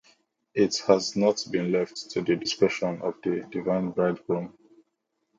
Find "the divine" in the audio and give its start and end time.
3.23-3.91